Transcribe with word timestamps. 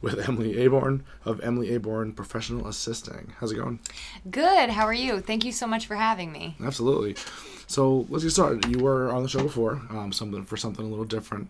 with 0.00 0.28
Emily 0.28 0.64
Aborn 0.64 1.04
of 1.24 1.40
Emily 1.40 1.74
Aborn 1.74 2.12
Professional 2.12 2.66
Assisting. 2.66 3.32
How's 3.38 3.52
it 3.52 3.56
going? 3.56 3.80
Good. 4.30 4.70
How 4.70 4.84
are 4.84 4.92
you? 4.94 5.20
Thank 5.20 5.44
you 5.44 5.52
so 5.52 5.66
much 5.66 5.86
for 5.86 5.96
having 5.96 6.32
me. 6.32 6.56
Absolutely. 6.62 7.16
So 7.66 8.06
let's 8.08 8.24
get 8.24 8.30
started. 8.30 8.64
You 8.66 8.78
were 8.82 9.10
on 9.12 9.22
the 9.22 9.28
show 9.28 9.42
before, 9.42 9.80
um, 9.90 10.12
something 10.12 10.42
for 10.44 10.56
something 10.56 10.84
a 10.84 10.88
little 10.88 11.04
different. 11.04 11.48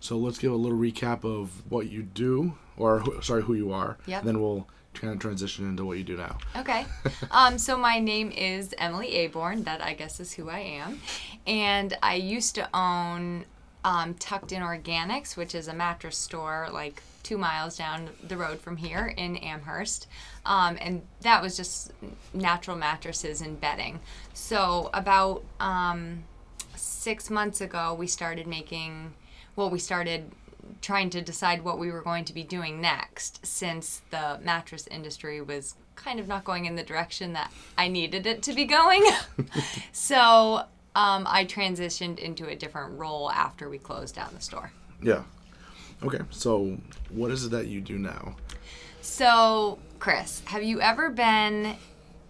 So 0.00 0.16
let's 0.16 0.38
give 0.38 0.50
a 0.52 0.56
little 0.56 0.78
recap 0.78 1.24
of 1.24 1.70
what 1.70 1.88
you 1.88 2.02
do, 2.02 2.54
or 2.76 3.00
who- 3.00 3.22
sorry, 3.22 3.42
who 3.42 3.54
you 3.54 3.72
are. 3.72 3.96
Yep. 4.06 4.24
Then 4.24 4.40
we'll 4.40 4.66
kind 4.94 5.12
of 5.12 5.20
transition 5.20 5.66
into 5.68 5.84
what 5.84 5.96
you 5.96 6.04
do 6.04 6.16
now. 6.16 6.38
Okay. 6.56 6.84
um, 7.30 7.56
so 7.56 7.78
my 7.78 7.98
name 8.00 8.30
is 8.32 8.74
Emily 8.78 9.14
Aborn. 9.18 9.62
That 9.62 9.80
I 9.82 9.94
guess 9.94 10.18
is 10.20 10.32
who 10.32 10.50
I 10.50 10.58
am, 10.58 11.00
and 11.46 11.96
I 12.02 12.16
used 12.16 12.56
to 12.56 12.68
own 12.76 13.44
um, 13.84 14.14
Tucked 14.14 14.52
In 14.52 14.62
Organics, 14.62 15.36
which 15.36 15.54
is 15.54 15.68
a 15.68 15.74
mattress 15.74 16.16
store 16.16 16.68
like 16.72 17.02
two 17.22 17.38
miles 17.38 17.76
down 17.76 18.10
the 18.26 18.36
road 18.36 18.60
from 18.60 18.76
here 18.76 19.14
in 19.16 19.36
Amherst, 19.36 20.06
um, 20.44 20.76
and 20.80 21.02
that 21.20 21.42
was 21.42 21.56
just 21.56 21.92
natural 22.34 22.76
mattresses 22.76 23.40
and 23.40 23.60
bedding. 23.60 24.00
So 24.34 24.90
about 24.92 25.44
um, 25.60 26.24
six 26.76 27.30
months 27.30 27.60
ago, 27.60 27.94
we 27.94 28.06
started 28.06 28.46
making. 28.46 29.14
Well, 29.54 29.68
we 29.68 29.78
started 29.78 30.32
trying 30.80 31.10
to 31.10 31.20
decide 31.20 31.62
what 31.62 31.78
we 31.78 31.90
were 31.90 32.02
going 32.02 32.24
to 32.24 32.32
be 32.32 32.42
doing 32.42 32.80
next 32.80 33.44
since 33.44 34.00
the 34.10 34.38
mattress 34.42 34.86
industry 34.86 35.40
was 35.40 35.74
kind 35.94 36.18
of 36.18 36.26
not 36.26 36.44
going 36.44 36.64
in 36.64 36.74
the 36.74 36.82
direction 36.82 37.32
that 37.34 37.52
I 37.76 37.88
needed 37.88 38.26
it 38.26 38.42
to 38.44 38.54
be 38.54 38.64
going. 38.64 39.04
so 39.92 40.64
um, 40.94 41.26
I 41.28 41.44
transitioned 41.44 42.18
into 42.18 42.48
a 42.48 42.54
different 42.54 42.98
role 42.98 43.30
after 43.30 43.68
we 43.68 43.78
closed 43.78 44.14
down 44.14 44.30
the 44.34 44.40
store. 44.40 44.72
Yeah. 45.02 45.22
Okay. 46.02 46.20
So 46.30 46.78
what 47.10 47.30
is 47.30 47.46
it 47.46 47.50
that 47.50 47.66
you 47.66 47.80
do 47.80 47.98
now? 47.98 48.36
So, 49.00 49.78
Chris, 49.98 50.42
have 50.46 50.62
you 50.62 50.80
ever 50.80 51.10
been 51.10 51.76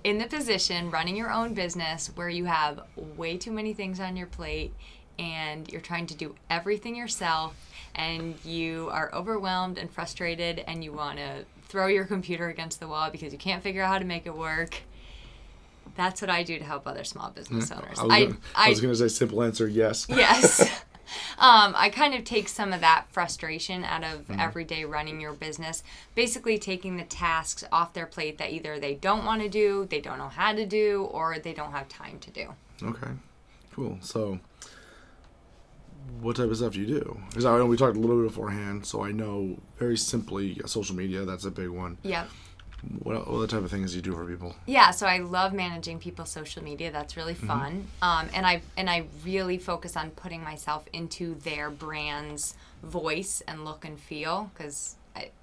in 0.04 0.18
the 0.18 0.26
position 0.26 0.90
running 0.90 1.16
your 1.16 1.30
own 1.30 1.54
business 1.54 2.10
where 2.14 2.28
you 2.28 2.44
have 2.44 2.80
way 3.16 3.36
too 3.36 3.52
many 3.52 3.72
things 3.72 4.00
on 4.00 4.16
your 4.16 4.26
plate 4.26 4.72
and 5.18 5.70
you're 5.70 5.80
trying 5.80 6.06
to 6.06 6.14
do 6.14 6.34
everything 6.50 6.96
yourself 6.96 7.54
and 7.94 8.42
you 8.44 8.88
are 8.90 9.14
overwhelmed 9.14 9.78
and 9.78 9.90
frustrated 9.90 10.64
and 10.66 10.82
you 10.82 10.92
want 10.92 11.18
to 11.18 11.44
throw 11.68 11.86
your 11.86 12.04
computer 12.04 12.48
against 12.48 12.80
the 12.80 12.88
wall 12.88 13.10
because 13.10 13.32
you 13.32 13.38
can't 13.38 13.62
figure 13.62 13.82
out 13.82 13.92
how 13.92 13.98
to 13.98 14.04
make 14.04 14.26
it 14.26 14.36
work? 14.36 14.82
That's 15.96 16.20
what 16.20 16.30
I 16.30 16.42
do 16.42 16.58
to 16.58 16.64
help 16.64 16.86
other 16.86 17.04
small 17.04 17.30
business 17.30 17.70
owners. 17.70 17.98
I 17.98 18.04
was, 18.04 18.10
gonna, 18.10 18.36
I, 18.54 18.68
was 18.70 18.80
gonna 18.80 18.94
say 18.94 19.08
simple 19.08 19.42
answer 19.42 19.68
yes. 19.68 20.06
Yes. 20.22 20.60
um, 21.38 21.74
I 21.76 21.90
kind 21.90 22.14
of 22.14 22.24
take 22.24 22.48
some 22.48 22.72
of 22.72 22.80
that 22.80 23.06
frustration 23.10 23.84
out 23.84 24.04
of 24.04 24.30
everyday 24.30 24.84
running 24.84 25.20
your 25.20 25.32
business, 25.32 25.82
basically 26.14 26.58
taking 26.58 26.96
the 26.96 27.04
tasks 27.04 27.64
off 27.70 27.92
their 27.92 28.06
plate 28.06 28.38
that 28.38 28.52
either 28.52 28.78
they 28.78 28.94
don't 28.94 29.24
want 29.24 29.42
to 29.42 29.48
do, 29.48 29.86
they 29.90 30.00
don't 30.00 30.18
know 30.18 30.28
how 30.28 30.52
to 30.52 30.64
do, 30.64 31.08
or 31.10 31.38
they 31.38 31.52
don't 31.52 31.72
have 31.72 31.88
time 31.88 32.18
to 32.20 32.30
do. 32.30 32.54
Okay. 32.82 33.10
Cool. 33.74 33.98
So 34.00 34.38
what 36.20 36.36
type 36.36 36.50
of 36.50 36.56
stuff 36.56 36.74
do 36.74 36.80
you 36.80 36.86
do? 36.86 37.20
Because 37.28 37.44
I 37.44 37.56
know 37.58 37.66
we 37.66 37.76
talked 37.76 37.96
a 37.96 38.00
little 38.00 38.20
bit 38.20 38.28
beforehand, 38.28 38.86
so 38.86 39.04
I 39.04 39.12
know 39.12 39.58
very 39.78 39.96
simply 39.96 40.60
social 40.66 40.94
media. 40.96 41.24
That's 41.24 41.44
a 41.44 41.50
big 41.50 41.68
one. 41.68 41.98
Yep. 42.02 42.28
What 43.02 43.16
other 43.28 43.46
type 43.46 43.62
of 43.62 43.70
things 43.70 43.92
do 43.92 43.96
you 43.96 44.02
do 44.02 44.12
for 44.12 44.24
people? 44.26 44.56
Yeah, 44.66 44.90
so 44.90 45.06
I 45.06 45.18
love 45.18 45.52
managing 45.52 45.98
people's 46.00 46.30
social 46.30 46.64
media. 46.64 46.90
That's 46.90 47.16
really 47.16 47.34
fun. 47.34 47.86
Um, 48.02 48.28
and 48.34 48.44
I 48.44 48.62
and 48.76 48.90
I 48.90 49.04
really 49.24 49.56
focus 49.58 49.96
on 49.96 50.10
putting 50.10 50.42
myself 50.42 50.84
into 50.92 51.34
their 51.36 51.70
brand's 51.70 52.54
voice 52.82 53.40
and 53.46 53.64
look 53.64 53.84
and 53.84 53.98
feel 54.00 54.50
because 54.54 54.96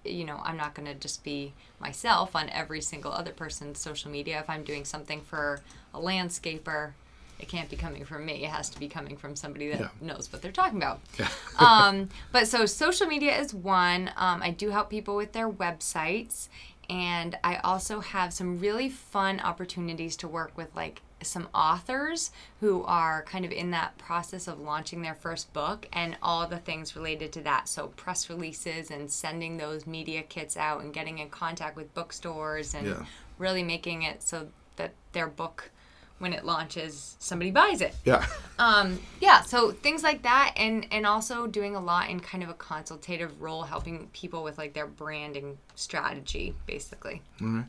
you 0.03 0.25
know, 0.25 0.41
I'm 0.43 0.57
not 0.57 0.73
going 0.73 0.87
to 0.87 0.95
just 0.95 1.23
be 1.23 1.53
myself 1.79 2.35
on 2.35 2.49
every 2.49 2.81
single 2.81 3.11
other 3.11 3.31
person's 3.31 3.79
social 3.79 4.09
media. 4.09 4.39
If 4.39 4.49
I'm 4.49 4.63
doing 4.63 4.83
something 4.83 5.21
for 5.21 5.61
a 5.93 5.99
landscaper, 5.99 6.93
it 7.39 7.47
can't 7.47 7.69
be 7.69 7.75
coming 7.75 8.03
from 8.03 8.25
me. 8.25 8.43
It 8.43 8.49
has 8.49 8.69
to 8.71 8.79
be 8.79 8.87
coming 8.89 9.15
from 9.15 9.35
somebody 9.35 9.69
that 9.69 9.79
Yeah. 9.79 9.87
knows 10.01 10.27
what 10.33 10.41
they're 10.41 10.51
talking 10.51 10.77
about. 10.77 10.99
Yeah. 11.19 11.29
um, 11.59 12.09
but 12.31 12.47
so 12.47 12.65
social 12.65 13.05
media 13.05 13.39
is 13.39 13.53
one. 13.53 14.09
Um, 14.17 14.41
I 14.41 14.49
do 14.49 14.71
help 14.71 14.89
people 14.89 15.15
with 15.15 15.33
their 15.33 15.47
websites, 15.49 16.49
and 16.89 17.37
I 17.43 17.57
also 17.57 17.99
have 17.99 18.33
some 18.33 18.59
really 18.59 18.89
fun 18.89 19.39
opportunities 19.39 20.15
to 20.17 20.27
work 20.27 20.51
with 20.57 20.75
like 20.75 21.01
some 21.21 21.49
authors 21.53 22.31
who 22.61 22.83
are 22.83 23.23
kind 23.23 23.43
of 23.43 23.51
in 23.51 23.71
that 23.71 23.97
process 23.97 24.47
of 24.47 24.59
launching 24.59 25.01
their 25.01 25.13
first 25.15 25.51
book 25.53 25.85
and 25.91 26.17
all 26.23 26.47
the 26.47 26.57
things 26.59 26.95
related 26.95 27.33
to 27.33 27.41
that. 27.41 27.67
So 27.67 27.87
press 27.87 28.29
releases 28.29 28.89
and 28.89 29.11
sending 29.11 29.57
those 29.57 29.85
media 29.85 30.23
kits 30.23 30.55
out 30.55 30.81
and 30.81 30.93
getting 30.93 31.19
in 31.19 31.29
contact 31.29 31.75
with 31.75 31.93
bookstores 31.93 32.73
and 32.73 32.87
Yeah. 32.87 33.05
really 33.37 33.63
making 33.63 34.03
it 34.03 34.23
so 34.23 34.47
that 34.77 34.93
their 35.11 35.27
book 35.27 35.71
when 36.19 36.33
it 36.33 36.45
launches 36.45 37.15
somebody 37.19 37.49
buys 37.51 37.81
it 37.81 37.95
Yeah. 38.05 38.25
um, 38.59 38.99
yeah 39.19 39.41
so 39.41 39.71
things 39.71 40.03
like 40.03 40.21
that 40.23 40.53
and 40.57 40.85
and 40.91 41.05
also 41.05 41.47
doing 41.47 41.75
a 41.75 41.79
lot 41.79 42.09
in 42.09 42.19
kind 42.19 42.43
of 42.43 42.49
a 42.49 42.53
consultative 42.53 43.41
role 43.41 43.63
helping 43.63 44.07
people 44.13 44.43
with 44.43 44.57
like 44.57 44.73
their 44.73 44.87
branding 44.87 45.57
strategy 45.75 46.53
basically 46.67 47.21
Okay. 47.41 47.65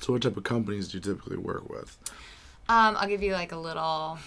So 0.00 0.12
what 0.12 0.22
type 0.22 0.36
of 0.36 0.44
companies 0.44 0.88
do 0.88 0.98
you 0.98 1.02
typically 1.02 1.36
work 1.38 1.68
with? 1.68 1.96
um, 2.68 2.96
i'll 2.98 3.08
give 3.08 3.22
you 3.22 3.32
like 3.32 3.52
a 3.52 3.56
little 3.56 4.18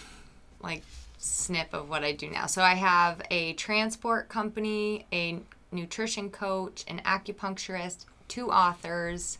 like 0.62 0.84
snip 1.20 1.72
of 1.74 1.88
what 1.88 2.04
i 2.04 2.12
do 2.12 2.28
now 2.30 2.48
so 2.48 2.62
i 2.64 2.74
have 2.74 3.22
a 3.30 3.54
transport 3.54 4.28
company 4.28 5.06
a 5.14 5.40
nutrition 5.72 6.30
coach 6.32 6.84
an 6.88 7.00
acupuncturist 7.06 8.06
two 8.28 8.50
authors 8.52 9.38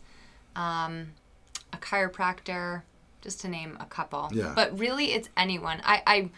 um, 0.54 1.08
a 1.72 1.76
chiropractor 1.78 2.82
just 3.22 3.40
to 3.40 3.48
name 3.48 3.76
a 3.80 3.86
couple 3.86 4.28
Yeah. 4.32 4.52
but 4.54 4.78
really 4.78 5.12
it's 5.12 5.28
anyone 5.36 5.80
i 5.84 6.02
i 6.06 6.30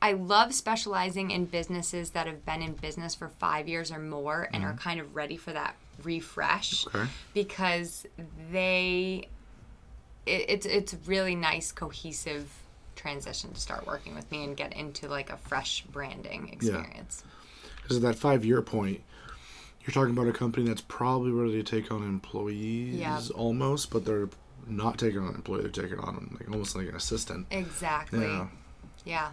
I 0.00 0.12
love 0.12 0.54
specializing 0.54 1.32
in 1.32 1.46
businesses 1.46 2.10
that 2.10 2.28
have 2.28 2.46
been 2.46 2.62
in 2.62 2.74
business 2.74 3.16
for 3.16 3.28
five 3.28 3.66
years 3.66 3.90
or 3.90 3.98
more 3.98 4.48
and 4.52 4.62
are 4.62 4.68
mm-hmm. 4.68 4.78
kind 4.78 5.00
of 5.00 5.16
ready 5.16 5.36
for 5.36 5.52
that 5.52 5.74
refresh 6.04 6.86
Okay. 6.86 7.06
because 7.34 8.06
they 8.52 9.28
it, 10.24 10.44
it's 10.48 10.66
it's 10.66 10.94
really 11.06 11.34
nice 11.34 11.72
cohesive 11.72 12.48
transition 12.94 13.52
to 13.52 13.60
start 13.60 13.86
working 13.86 14.14
with 14.14 14.30
me 14.30 14.44
and 14.44 14.56
get 14.56 14.72
into 14.74 15.08
like 15.08 15.30
a 15.30 15.36
fresh 15.36 15.82
branding 15.90 16.50
experience. 16.52 17.24
Because 17.82 17.96
at 17.96 18.02
that 18.02 18.16
five 18.16 18.44
year 18.44 18.60
point, 18.62 19.00
you're 19.82 19.94
talking 19.94 20.12
about 20.16 20.28
a 20.28 20.32
company 20.32 20.66
that's 20.66 20.82
probably 20.82 21.30
ready 21.30 21.62
to 21.62 21.62
take 21.62 21.90
on 21.90 22.02
employees 22.02 22.94
Yeah. 22.94 23.20
almost, 23.34 23.90
but 23.90 24.04
they're 24.04 24.28
not 24.68 24.98
taking 24.98 25.20
on 25.20 25.28
an 25.28 25.34
employee, 25.36 25.62
they're 25.62 25.70
taking 25.70 25.98
on 25.98 26.36
like 26.38 26.50
almost 26.50 26.76
like 26.76 26.88
an 26.88 26.96
assistant. 26.96 27.46
Exactly. 27.50 28.26
Yeah. 28.26 28.46
Yeah. 29.04 29.30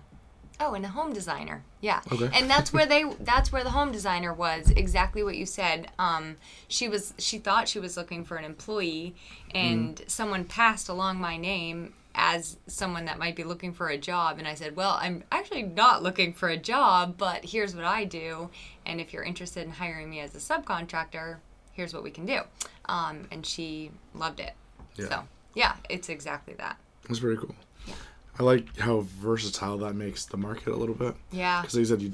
Oh, 0.60 0.74
and 0.74 0.86
a 0.86 0.90
home 0.90 1.12
designer. 1.12 1.64
Yeah. 1.82 2.02
Okay. 2.12 2.30
And 2.34 2.50
that's 2.50 2.72
where 2.72 2.86
they 2.86 3.04
that's 3.20 3.52
where 3.52 3.64
the 3.64 3.72
home 3.72 3.92
designer 3.92 4.34
was 4.34 4.72
exactly 4.72 5.24
what 5.24 5.36
you 5.36 5.46
said. 5.46 5.92
Um 6.00 6.38
she 6.68 6.88
was 6.88 7.14
she 7.18 7.38
thought 7.38 7.68
she 7.68 7.80
was 7.80 7.98
looking 7.98 8.24
for 8.24 8.38
an 8.38 8.46
employee 8.46 9.16
and 9.54 10.02
someone 10.08 10.46
passed 10.46 10.90
along 10.90 11.20
my 11.20 11.38
name 11.38 11.94
as 12.18 12.56
someone 12.68 13.04
that 13.06 13.20
might 13.20 13.36
be 13.36 13.44
looking 13.44 13.74
for 13.74 13.90
a 13.90 13.98
job 13.98 14.40
and 14.40 14.48
I 14.48 14.54
said, 14.54 14.78
"Well, 14.78 14.98
I'm 15.02 15.26
actually 15.32 15.64
not 15.64 16.02
looking 16.02 16.32
for 16.34 16.48
a 16.48 16.56
job, 16.58 17.16
but 17.18 17.44
here's 17.44 17.76
what 17.76 17.84
I 17.84 18.06
do 18.06 18.50
and 18.86 19.02
if 19.02 19.12
you're 19.12 19.24
interested 19.24 19.64
in 19.64 19.72
hiring 19.72 20.10
me 20.10 20.22
as 20.22 20.34
a 20.34 20.38
subcontractor, 20.38 21.38
here's 21.74 21.94
what 21.94 22.04
we 22.04 22.12
can 22.12 22.26
do." 22.26 22.42
Um 22.86 23.28
and 23.32 23.46
she 23.46 23.92
loved 24.14 24.40
it. 24.40 24.54
Yeah. 24.96 25.10
So, 25.10 25.28
yeah, 25.56 25.76
it's 25.90 26.10
exactly 26.10 26.54
that. 26.56 26.78
That's 27.08 27.20
very 27.20 27.38
cool. 27.38 27.56
Yeah. 27.88 27.94
I 28.40 28.44
like 28.44 28.78
how 28.78 29.00
versatile 29.02 29.78
that 29.80 29.96
makes 29.96 30.26
the 30.26 30.38
market 30.38 30.68
a 30.68 30.76
little 30.76 30.96
bit. 30.96 31.16
Yeah. 31.32 31.62
Because 31.62 31.76
like 31.76 31.80
you 31.80 31.86
said, 31.86 32.02
you, 32.02 32.12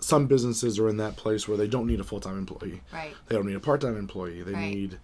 some 0.00 0.26
businesses 0.26 0.78
are 0.78 0.88
in 0.88 0.96
that 0.98 1.16
place 1.16 1.46
where 1.48 1.56
they 1.56 1.66
don't 1.68 1.86
need 1.86 2.00
a 2.00 2.04
full 2.04 2.20
time 2.20 2.36
employee. 2.38 2.82
Right. 2.92 3.14
They 3.28 3.36
don't 3.36 3.46
need 3.46 3.56
a 3.56 3.60
part 3.60 3.80
time 3.80 3.96
employee. 3.96 4.42
They 4.42 4.52
Right. 4.52 4.74
need 4.74 4.98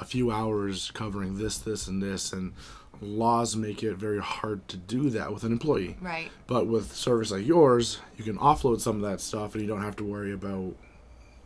a 0.00 0.04
few 0.04 0.30
hours 0.30 0.90
covering 0.92 1.38
this, 1.38 1.58
this, 1.58 1.86
and 1.86 2.02
this. 2.02 2.32
And 2.32 2.52
laws 3.00 3.56
make 3.56 3.82
it 3.82 3.96
very 3.96 4.20
hard 4.20 4.66
to 4.68 4.76
do 4.76 5.10
that 5.10 5.32
with 5.32 5.44
an 5.44 5.52
employee. 5.52 5.96
Right. 6.00 6.30
But 6.46 6.66
with 6.66 6.94
service 6.94 7.30
like 7.30 7.46
yours, 7.46 7.98
you 8.16 8.24
can 8.24 8.38
offload 8.38 8.80
some 8.80 8.96
of 8.96 9.02
that 9.10 9.20
stuff 9.20 9.54
and 9.54 9.62
you 9.62 9.68
don't 9.68 9.82
have 9.82 9.96
to 9.96 10.04
worry 10.04 10.32
about 10.32 10.74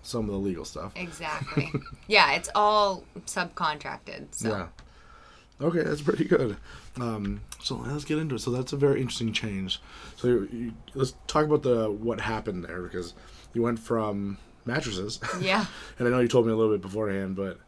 some 0.03 0.27
of 0.27 0.31
the 0.33 0.39
legal 0.39 0.65
stuff. 0.65 0.93
Exactly. 0.97 1.73
yeah, 2.09 2.33
it's 2.35 2.49
all 2.55 3.05
subcontracted. 3.27 4.27
So. 4.33 4.49
Yeah. 4.49 4.67
Okay, 5.61 5.83
that's 5.83 6.03
pretty 6.03 6.25
good. 6.25 6.57
Um, 7.01 7.41
so 7.63 7.77
let's 7.77 8.05
get 8.05 8.19
into 8.19 8.35
it. 8.35 8.41
So 8.41 8.51
that's 8.51 8.73
a 8.73 8.77
very 8.77 9.01
interesting 9.01 9.33
change. 9.33 9.81
So 10.17 10.29
you, 10.29 10.49
you, 10.53 10.73
let's 10.95 11.15
talk 11.27 11.45
about 11.47 11.63
the 11.63 11.91
what 11.91 12.21
happened 12.21 12.65
there 12.65 12.83
because 12.83 13.15
you 13.55 13.63
went 13.63 13.79
from 13.79 14.37
mattresses. 14.67 15.19
Yeah. 15.41 15.65
and 15.99 16.07
I 16.07 16.11
know 16.11 16.21
you 16.21 16.29
told 16.29 16.47
me 16.47 16.53
a 16.53 16.57
little 16.57 16.75
bit 16.75 16.83
beforehand, 16.83 17.37
but 17.37 17.59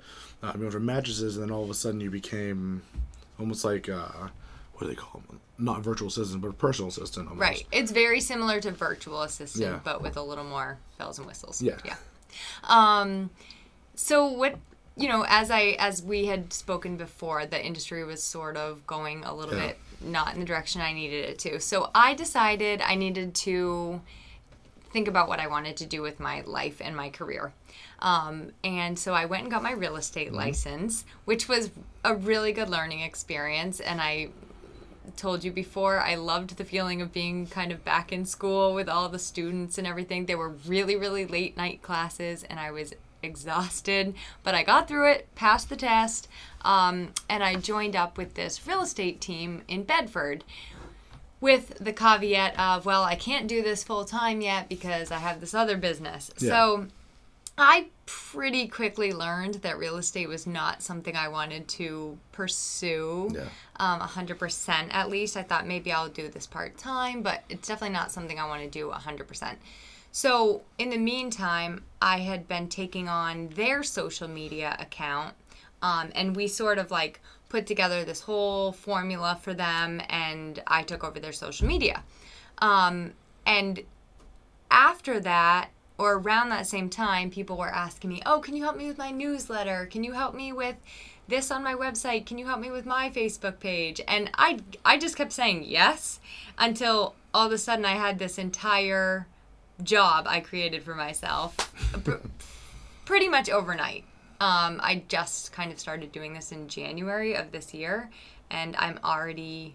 uh, 0.43 0.53
you 0.55 0.61
went 0.61 0.73
from 0.73 0.85
mattresses, 0.87 1.37
and 1.37 1.45
then 1.47 1.51
all 1.51 1.65
of 1.65 1.71
a 1.71 1.75
sudden 1.75 2.01
you 2.01 2.11
became 2.11 2.83
almost 3.39 3.65
like 3.65 3.89
uh, 3.89 4.29
what 4.75 4.83
do 4.83 4.87
they 4.89 4.95
call 4.95 5.23
them? 5.29 5.41
Not 5.59 5.81
virtual 5.83 6.09
assistant, 6.09 6.41
but 6.41 6.49
a 6.49 6.53
personal 6.53 6.89
assistant. 6.89 7.29
Almost. 7.29 7.41
Right. 7.41 7.67
It's 7.73 7.91
very 7.91 8.21
similar 8.21 8.61
to 8.61 8.71
virtual 8.71 9.23
assistant, 9.23 9.65
Yeah. 9.65 9.81
but 9.83 10.03
with 10.03 10.17
a 10.17 10.23
little 10.23 10.45
more 10.45 10.79
bells 10.99 11.19
and 11.19 11.27
whistles. 11.27 11.61
Yeah. 11.63 11.79
Yeah. 11.85 11.97
Um, 12.65 13.31
so 13.95 14.27
what 14.27 14.57
you 14.99 15.09
know, 15.09 15.25
as 15.29 15.51
I 15.51 15.77
as 15.79 16.03
we 16.03 16.27
had 16.27 16.53
spoken 16.53 16.97
before, 16.97 17.47
the 17.47 17.65
industry 17.65 18.05
was 18.05 18.23
sort 18.23 18.57
of 18.57 18.87
going 18.87 19.25
a 19.25 19.35
little 19.35 19.55
Yeah. 19.57 19.69
bit 19.69 19.79
not 20.01 20.35
in 20.35 20.41
the 20.41 20.47
direction 20.47 20.81
I 20.81 20.93
needed 20.93 21.25
it 21.29 21.39
to. 21.41 21.61
So 21.61 21.91
I 21.95 22.15
decided 22.15 22.81
I 22.83 22.95
needed 22.95 23.35
to 23.37 24.01
think 24.93 25.09
about 25.09 25.29
what 25.29 25.41
I 25.41 25.47
wanted 25.49 25.77
to 25.79 25.87
do 25.87 26.03
with 26.03 26.19
my 26.21 26.43
life 26.43 26.81
and 26.81 26.97
my 26.97 27.11
career. 27.11 27.53
Um, 27.99 28.53
and 28.63 28.99
so 28.99 29.13
I 29.13 29.25
went 29.27 29.43
and 29.43 29.51
got 29.51 29.63
my 29.63 29.73
real 29.73 29.97
estate 29.97 30.33
license, 30.33 31.05
which 31.25 31.49
was 31.49 31.71
a 32.05 32.15
really 32.15 32.53
good 32.53 32.69
learning 32.69 33.01
experience. 33.01 33.81
And 33.81 34.01
I 34.01 34.29
told 35.17 35.43
you 35.43 35.51
before, 35.51 35.99
I 36.01 36.15
loved 36.15 36.57
the 36.57 36.65
feeling 36.65 37.03
of 37.03 37.13
being 37.13 37.47
kind 37.47 37.73
of 37.73 37.85
back 37.85 38.13
in 38.13 38.25
school 38.25 38.73
with 38.75 38.89
all 38.89 39.09
the 39.09 39.19
students 39.19 39.79
and 39.79 39.87
everything. 39.87 40.27
They 40.27 40.37
were 40.37 40.51
really, 40.67 40.97
really 40.97 41.27
late 41.27 41.57
night 41.57 41.83
classes, 41.83 42.45
and 42.45 42.61
I 42.61 42.71
was 42.71 42.95
exhausted, 43.23 44.15
but 44.43 44.55
I 44.55 44.63
got 44.63 44.89
through 44.89 45.11
it, 45.11 45.29
passed 45.35 45.69
the 45.69 45.77
test, 45.77 46.29
um, 46.63 47.13
and 47.29 47.43
I 47.43 47.57
joined 47.57 47.97
up 47.97 48.17
with 48.19 48.35
this 48.35 48.67
real 48.67 48.83
estate 48.83 49.21
team 49.21 49.63
in 49.69 49.83
Bedford 49.85 50.45
with 51.41 51.79
the 51.79 51.93
caveat 51.93 52.59
of, 52.59 52.85
well, 52.85 53.05
I 53.05 53.15
can't 53.15 53.47
do 53.47 53.63
this 53.63 53.85
full 53.85 54.05
time 54.05 54.41
yet 54.41 54.69
because 54.69 55.13
I 55.13 55.19
have 55.19 55.41
this 55.41 55.55
other 55.55 55.77
business. 55.77 56.31
Yeah. 56.39 56.49
So 56.51 56.87
I 57.57 57.87
pretty 58.07 58.67
quickly 58.69 59.13
learned 59.13 59.55
that 59.57 59.79
real 59.79 59.97
estate 59.99 60.29
was 60.29 60.47
not 60.47 60.83
something 60.83 61.15
I 61.17 61.29
wanted 61.29 61.69
to 61.69 62.19
pursue 62.33 63.31
Yeah. 63.33 63.45
um, 63.77 64.01
100% 64.01 64.89
at 64.93 65.09
least. 65.11 65.37
I 65.37 65.43
thought 65.43 65.67
maybe 65.67 65.93
I'll 65.93 66.09
do 66.09 66.29
this 66.29 66.47
part 66.47 66.77
time, 66.77 67.23
but 67.23 67.45
it's 67.49 67.69
definitely 67.69 67.95
not 67.95 68.11
something 68.11 68.39
I 68.39 68.47
want 68.47 68.63
to 68.63 68.69
do 68.69 68.91
100%. 68.91 69.57
So, 70.21 70.63
in 70.79 70.91
the 70.91 70.99
meantime, 70.99 71.85
I 72.03 72.19
had 72.19 72.49
been 72.49 72.69
taking 72.69 73.09
on 73.09 73.51
their 73.51 73.85
social 73.85 74.27
media 74.27 74.77
account, 74.81 75.37
um, 75.81 76.11
and 76.13 76.35
we 76.35 76.49
sort 76.49 76.79
of 76.79 76.91
like 76.91 77.21
put 77.49 77.69
together 77.69 78.05
this 78.05 78.23
whole 78.23 78.73
formula 78.73 79.39
for 79.41 79.55
them, 79.55 80.03
and 80.09 80.61
I 80.67 80.83
took 80.83 81.05
over 81.05 81.21
their 81.21 81.33
social 81.33 81.69
media. 81.69 82.03
Um, 82.59 83.13
and 83.47 83.85
after 84.73 85.21
that, 85.21 85.69
or 85.99 86.15
around 86.15 86.49
that 86.49 86.67
same 86.67 86.91
time, 86.91 87.31
people 87.31 87.57
were 87.57 87.73
asking 87.73 88.11
me, 88.11 88.21
Oh, 88.27 88.41
can 88.41 88.57
you 88.57 88.65
help 88.65 88.77
me 88.77 88.89
with 88.89 88.99
my 88.99 89.13
newsletter? 89.13 89.87
Can 89.87 90.03
you 90.03 90.15
help 90.15 90.35
me 90.35 90.53
with 90.53 90.75
this 91.29 91.53
on 91.53 91.63
my 91.63 91.75
website? 91.75 92.27
Can 92.27 92.39
you 92.39 92.47
help 92.47 92.59
me 92.59 92.73
with 92.73 92.87
my 92.87 93.09
Facebook 93.09 93.61
page? 93.61 94.01
And 94.09 94.33
I, 94.35 94.59
I 94.85 94.99
just 94.99 95.15
kept 95.15 95.31
saying 95.31 95.67
yes 95.69 96.19
until 96.59 97.15
all 97.33 97.47
of 97.47 97.53
a 97.53 97.59
sudden 97.59 97.85
I 97.85 97.95
had 97.95 98.19
this 98.19 98.37
entire 98.37 99.29
job 99.83 100.27
I 100.29 100.41
created 100.41 100.83
for 100.83 100.95
myself 100.95 101.57
pretty 103.05 103.29
much 103.29 103.49
overnight. 103.49 104.05
Um, 104.41 104.81
I 104.83 105.03
just 105.09 105.53
kind 105.53 105.73
of 105.73 105.81
started 105.81 106.13
doing 106.13 106.33
this 106.33 106.53
in 106.53 106.69
January 106.69 107.35
of 107.35 107.51
this 107.51 107.75
year, 107.75 108.11
and 108.51 108.77
I'm 108.77 108.99
already 109.03 109.75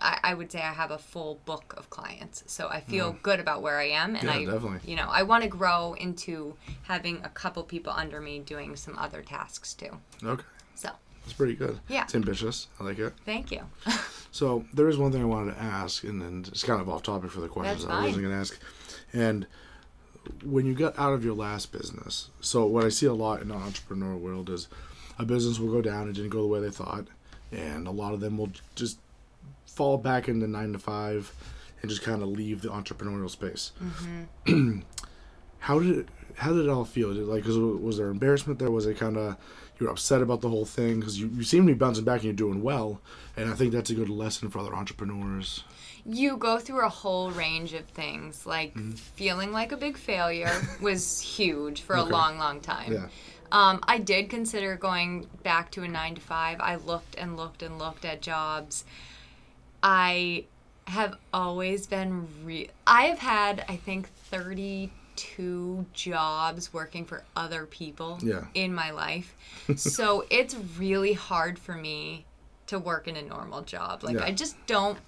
I, 0.00 0.18
I 0.24 0.34
would 0.34 0.50
say 0.50 0.58
I 0.58 0.72
have 0.72 0.90
a 0.90 0.98
full 0.98 1.38
book 1.44 1.74
of 1.76 1.88
clients. 1.88 2.42
So 2.48 2.68
I 2.68 2.80
feel 2.80 3.16
good 3.22 3.38
about 3.38 3.62
where 3.62 3.78
I 3.78 3.90
am 3.90 4.16
and 4.16 4.24
Yeah, 4.24 4.32
I 4.32 4.44
definitely. 4.44 4.80
you 4.90 4.96
know, 4.96 5.08
I 5.08 5.22
want 5.22 5.44
to 5.44 5.48
grow 5.48 5.94
into 5.94 6.56
having 6.82 7.20
a 7.24 7.28
couple 7.28 7.62
people 7.62 7.92
under 7.92 8.20
me 8.20 8.40
doing 8.40 8.74
some 8.74 8.98
other 8.98 9.22
tasks 9.22 9.74
too. 9.74 9.96
Okay. 10.24 10.42
So, 10.74 10.90
That's 11.22 11.34
pretty 11.34 11.54
good. 11.54 11.78
Yeah. 11.88 12.02
It's 12.02 12.16
ambitious. 12.16 12.66
I 12.80 12.84
like 12.84 12.98
it. 12.98 13.12
thank 13.24 13.52
you. 13.52 13.60
So 14.34 14.64
there 14.72 14.88
is 14.88 14.96
one 14.96 15.12
thing 15.12 15.20
I 15.20 15.26
wanted 15.26 15.52
to 15.56 15.60
ask, 15.60 16.04
and 16.04 16.20
then 16.22 16.46
it's 16.48 16.62
kind 16.62 16.80
of 16.80 16.88
off 16.88 17.02
topic 17.02 17.30
for 17.30 17.40
the 17.42 17.48
questions 17.48 17.84
I 17.84 18.04
wasn't 18.06 18.22
going 18.22 18.34
to 18.34 18.40
ask. 18.40 18.58
And 19.12 19.46
when 20.44 20.66
you 20.66 20.74
got 20.74 20.98
out 20.98 21.12
of 21.12 21.24
your 21.24 21.34
last 21.34 21.72
business, 21.72 22.30
so 22.40 22.64
what 22.66 22.84
I 22.84 22.88
see 22.88 23.06
a 23.06 23.12
lot 23.14 23.42
in 23.42 23.48
the 23.48 23.54
entrepreneur 23.54 24.16
world 24.16 24.48
is 24.50 24.68
a 25.18 25.24
business 25.24 25.58
will 25.58 25.72
go 25.72 25.82
down, 25.82 26.08
it 26.08 26.14
didn't 26.14 26.30
go 26.30 26.42
the 26.42 26.48
way 26.48 26.60
they 26.60 26.70
thought, 26.70 27.06
and 27.50 27.86
a 27.86 27.90
lot 27.90 28.14
of 28.14 28.20
them 28.20 28.38
will 28.38 28.50
just 28.74 28.98
fall 29.66 29.98
back 29.98 30.28
into 30.28 30.46
nine 30.46 30.72
to 30.72 30.78
five 30.78 31.32
and 31.80 31.90
just 31.90 32.02
kind 32.02 32.22
of 32.22 32.28
leave 32.28 32.62
the 32.62 32.68
entrepreneurial 32.68 33.28
space. 33.30 33.72
Mm-hmm. 34.46 34.80
how 35.58 35.78
did 35.80 35.98
it, 35.98 36.08
how 36.36 36.52
did 36.52 36.66
it 36.66 36.68
all 36.68 36.84
feel? 36.84 37.12
Did 37.12 37.24
it, 37.24 37.26
like, 37.26 37.44
'cause 37.44 37.58
was 37.58 37.98
there 37.98 38.08
embarrassment 38.08 38.58
there? 38.58 38.70
Was 38.70 38.86
it 38.86 38.96
kind 38.98 39.16
of 39.16 39.36
you 39.78 39.86
were 39.86 39.92
upset 39.92 40.22
about 40.22 40.40
the 40.40 40.48
whole 40.48 40.64
thing 40.64 41.00
because 41.00 41.18
you, 41.18 41.28
you 41.34 41.42
seem 41.42 41.66
to 41.66 41.72
be 41.72 41.78
bouncing 41.78 42.04
back 42.04 42.16
and 42.16 42.24
you're 42.24 42.32
doing 42.32 42.62
well, 42.62 43.00
and 43.36 43.50
I 43.50 43.54
think 43.54 43.72
that's 43.72 43.90
a 43.90 43.94
good 43.94 44.08
lesson 44.08 44.48
for 44.48 44.60
other 44.60 44.74
entrepreneurs. 44.74 45.64
You 46.04 46.36
go 46.36 46.58
through 46.58 46.84
a 46.84 46.88
whole 46.88 47.30
range 47.30 47.72
of 47.74 47.84
things. 47.86 48.44
Like 48.46 48.74
Mm-hmm. 48.74 48.92
feeling 48.92 49.52
like 49.52 49.72
a 49.72 49.76
big 49.76 49.96
failure 49.96 50.50
was 50.80 51.20
huge 51.20 51.82
for 51.82 51.96
a 51.96 52.02
long, 52.02 52.38
long 52.38 52.60
time. 52.60 52.92
Yeah. 52.92 53.08
Um, 53.52 53.80
I 53.86 53.98
did 53.98 54.30
consider 54.30 54.76
going 54.76 55.26
back 55.42 55.70
to 55.72 55.82
a 55.82 55.88
nine 55.88 56.14
to 56.14 56.20
five. 56.20 56.58
I 56.60 56.76
looked 56.76 57.14
and 57.16 57.36
looked 57.36 57.62
and 57.62 57.78
looked 57.78 58.04
at 58.04 58.22
jobs. 58.22 58.84
I 59.82 60.44
have 60.86 61.16
always 61.32 61.86
been 61.86 62.26
re- 62.44 62.70
I 62.86 63.02
have 63.04 63.18
had 63.18 63.64
I 63.68 63.76
think 63.76 64.08
32 64.30 65.86
jobs 65.92 66.72
working 66.72 67.04
for 67.04 67.22
other 67.36 67.66
people 67.66 68.18
Yeah. 68.22 68.44
in 68.54 68.74
my 68.74 68.90
life. 68.90 69.34
so 69.76 70.24
it's 70.30 70.56
really 70.78 71.12
hard 71.12 71.58
for 71.58 71.74
me 71.74 72.24
to 72.68 72.78
work 72.78 73.06
in 73.06 73.16
a 73.16 73.22
normal 73.22 73.62
job. 73.62 74.02
Like 74.02 74.16
Yeah. 74.16 74.24
I 74.24 74.32
just 74.32 74.56
don't 74.66 74.98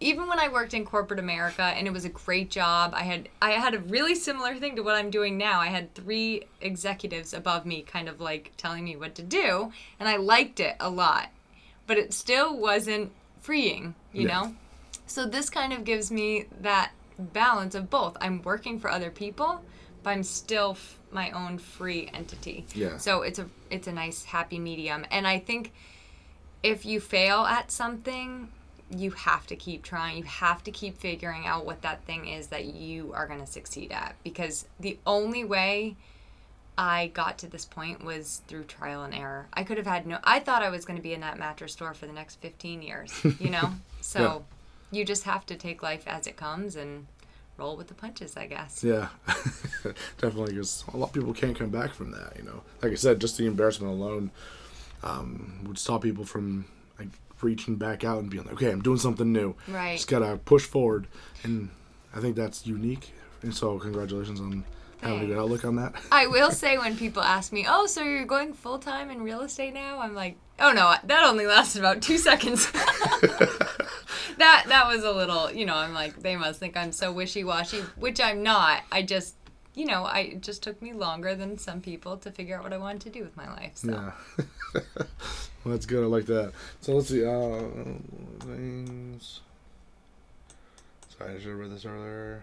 even 0.00 0.26
when 0.28 0.38
I 0.38 0.48
worked 0.48 0.74
in 0.74 0.84
corporate 0.84 1.18
America 1.20 1.62
and 1.62 1.86
it 1.86 1.92
was 1.92 2.04
a 2.04 2.10
great 2.10 2.50
job, 2.50 2.92
I 2.94 3.02
had 3.02 3.28
I 3.40 3.52
had 3.52 3.74
a 3.74 3.78
really 3.78 4.14
similar 4.14 4.54
thing 4.56 4.76
to 4.76 4.82
what 4.82 4.94
I'm 4.94 5.10
doing 5.10 5.38
now. 5.38 5.60
I 5.60 5.68
had 5.68 5.94
three 5.94 6.44
executives 6.60 7.32
above 7.32 7.64
me 7.64 7.82
kind 7.82 8.08
of 8.08 8.20
like 8.20 8.52
telling 8.56 8.84
me 8.84 8.96
what 8.96 9.14
to 9.16 9.22
do, 9.22 9.72
and 9.98 10.08
I 10.08 10.16
liked 10.16 10.60
it 10.60 10.76
a 10.80 10.90
lot. 10.90 11.28
But 11.86 11.98
it 11.98 12.12
still 12.12 12.56
wasn't 12.56 13.12
freeing, 13.40 13.94
you 14.12 14.26
Yeah. 14.26 14.40
know? 14.42 14.54
So 15.06 15.24
this 15.24 15.48
kind 15.48 15.72
of 15.72 15.84
gives 15.84 16.10
me 16.10 16.46
that 16.60 16.90
balance 17.18 17.74
of 17.74 17.88
both. 17.88 18.16
I'm 18.20 18.42
working 18.42 18.78
for 18.80 18.90
other 18.90 19.10
people, 19.10 19.62
but 20.02 20.10
I'm 20.10 20.24
still 20.24 20.72
f- 20.72 20.98
my 21.12 21.30
own 21.30 21.56
free 21.58 22.10
entity. 22.12 22.66
Yeah. 22.74 22.98
So 22.98 23.22
it's 23.22 23.38
a 23.38 23.48
it's 23.70 23.86
a 23.86 23.92
nice 23.92 24.24
happy 24.24 24.58
medium, 24.58 25.06
and 25.10 25.26
I 25.26 25.38
think 25.38 25.72
if 26.62 26.84
you 26.84 27.00
fail 27.00 27.40
at 27.46 27.70
something, 27.70 28.48
you 28.90 29.10
have 29.12 29.46
to 29.48 29.56
keep 29.56 29.82
trying. 29.82 30.18
You 30.18 30.24
have 30.24 30.62
to 30.64 30.70
keep 30.70 30.98
figuring 30.98 31.46
out 31.46 31.66
what 31.66 31.82
that 31.82 32.04
thing 32.04 32.28
is 32.28 32.48
that 32.48 32.66
you 32.66 33.12
are 33.14 33.26
going 33.26 33.40
to 33.40 33.46
succeed 33.46 33.92
at 33.92 34.14
because 34.22 34.66
the 34.78 34.98
only 35.06 35.44
way 35.44 35.96
I 36.78 37.08
got 37.08 37.38
to 37.38 37.48
this 37.48 37.64
point 37.64 38.04
was 38.04 38.42
through 38.46 38.64
trial 38.64 39.02
and 39.02 39.14
error. 39.14 39.48
I 39.52 39.64
could 39.64 39.78
have 39.78 39.86
had 39.86 40.06
no 40.06 40.18
I 40.22 40.38
thought 40.40 40.62
I 40.62 40.68
was 40.70 40.84
going 40.84 40.96
to 40.96 41.02
be 41.02 41.14
in 41.14 41.20
that 41.20 41.38
mattress 41.38 41.72
store 41.72 41.94
for 41.94 42.06
the 42.06 42.12
next 42.12 42.36
15 42.36 42.82
years, 42.82 43.12
you 43.38 43.50
know? 43.50 43.72
So 44.02 44.44
you 44.92 45.04
just 45.04 45.24
have 45.24 45.44
to 45.46 45.56
take 45.56 45.82
life 45.82 46.04
as 46.06 46.28
it 46.28 46.36
comes 46.36 46.76
and 46.76 47.08
roll 47.56 47.76
with 47.76 47.88
the 47.88 47.94
punches, 47.94 48.36
I 48.36 48.46
guess. 48.46 48.84
Yeah, 48.84 49.08
definitely. 50.18 50.54
Because 50.54 50.84
a 50.92 50.96
lot 50.96 51.06
of 51.08 51.12
people 51.12 51.32
can't 51.32 51.58
come 51.58 51.70
back 51.70 51.92
from 51.92 52.12
that. 52.12 52.34
You 52.36 52.44
know, 52.44 52.62
like 52.82 52.92
I 52.92 52.94
said, 52.94 53.20
just 53.20 53.36
the 53.36 53.46
embarrassment 53.46 53.92
alone 53.92 54.30
um, 55.02 55.60
would 55.64 55.78
stop 55.78 56.02
people 56.02 56.24
from 56.24 56.66
like 56.98 57.08
reaching 57.42 57.76
back 57.76 58.04
out 58.04 58.18
and 58.18 58.30
being 58.30 58.44
like, 58.44 58.54
"Okay, 58.54 58.70
I'm 58.70 58.82
doing 58.82 58.98
something 58.98 59.32
new." 59.32 59.54
Right. 59.68 59.96
Just 59.96 60.08
gotta 60.08 60.38
push 60.38 60.64
forward, 60.64 61.06
and 61.42 61.70
I 62.14 62.20
think 62.20 62.36
that's 62.36 62.66
unique. 62.66 63.12
And 63.42 63.54
so, 63.54 63.78
congratulations 63.78 64.40
on 64.40 64.64
having 65.02 65.22
a 65.22 65.26
good 65.26 65.38
outlook 65.38 65.64
on 65.64 65.76
that. 65.76 65.94
I 66.10 66.26
will 66.36 66.50
say 66.50 66.78
when 66.78 66.96
people 66.96 67.22
ask 67.22 67.52
me, 67.52 67.66
"Oh, 67.68 67.86
so 67.86 68.02
you're 68.02 68.24
going 68.24 68.52
full 68.52 68.78
time 68.78 69.10
in 69.10 69.22
real 69.22 69.42
estate 69.42 69.74
now?" 69.74 70.00
I'm 70.00 70.14
like, 70.14 70.36
"Oh 70.58 70.72
no, 70.72 70.94
that 71.04 71.24
only 71.24 71.46
lasted 71.46 71.80
about 71.80 72.02
two 72.02 72.18
seconds." 72.18 72.70
that 74.38 74.64
that 74.68 74.86
was 74.88 75.04
a 75.04 75.12
little, 75.12 75.50
you 75.52 75.66
know. 75.66 75.76
I'm 75.76 75.94
like, 75.94 76.22
they 76.22 76.36
must 76.36 76.60
think 76.60 76.76
I'm 76.76 76.92
so 76.92 77.12
wishy 77.12 77.44
washy, 77.44 77.80
which 77.96 78.20
I'm 78.20 78.42
not. 78.42 78.82
I 78.90 79.02
just, 79.02 79.34
you 79.76 79.84
know, 79.84 80.04
I 80.04 80.20
it 80.20 80.40
just 80.40 80.62
took 80.62 80.82
me 80.82 80.92
longer 80.92 81.36
than 81.36 81.58
some 81.58 81.80
people 81.80 82.16
to 82.16 82.32
figure 82.32 82.56
out 82.56 82.64
what 82.64 82.72
I 82.72 82.78
wanted 82.78 83.02
to 83.02 83.10
do 83.10 83.22
with 83.22 83.36
my 83.36 83.48
life. 83.48 83.72
So 83.74 83.92
Yeah. 83.92 84.44
well, 85.64 85.72
that's 85.74 85.86
good. 85.86 86.02
I 86.02 86.06
like 86.06 86.26
that. 86.26 86.52
So 86.80 86.96
let's 86.96 87.08
see. 87.08 87.24
Uh, 87.24 87.60
things. 88.40 89.40
Sorry, 91.16 91.34
I 91.34 91.38
should 91.38 91.48
have 91.48 91.58
read 91.58 91.70
this 91.70 91.84
earlier. 91.84 92.42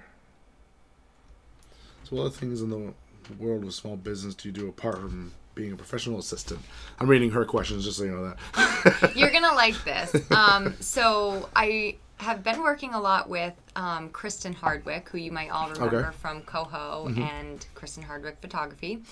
So, 2.03 2.17
what 2.17 2.27
are 2.27 2.29
things 2.29 2.61
in 2.61 2.69
the 2.69 2.93
world 3.39 3.63
of 3.63 3.73
small 3.73 3.95
business 3.95 4.35
do 4.35 4.49
you 4.49 4.53
do 4.53 4.69
apart 4.69 4.99
from 4.99 5.33
being 5.55 5.71
a 5.71 5.75
professional 5.75 6.19
assistant? 6.19 6.59
I'm 6.99 7.07
reading 7.07 7.31
her 7.31 7.45
questions 7.45 7.83
just 7.83 7.97
so 7.97 8.03
you 8.03 8.11
know 8.11 8.35
that. 8.53 9.11
You're 9.15 9.31
gonna 9.31 9.55
like 9.55 9.83
this. 9.85 10.15
Um, 10.31 10.75
so 10.79 11.49
I 11.55 11.95
have 12.23 12.43
been 12.43 12.61
working 12.61 12.93
a 12.93 12.99
lot 12.99 13.29
with 13.29 13.53
um, 13.75 14.09
Kristen 14.09 14.53
Hardwick, 14.53 15.09
who 15.09 15.17
you 15.17 15.31
might 15.31 15.49
all 15.49 15.69
remember 15.69 16.07
Okay. 16.07 16.17
from 16.17 16.41
Coho 16.41 17.07
and 17.17 17.65
Kristen 17.75 18.03
Hardwick 18.03 18.37
Photography. 18.41 19.03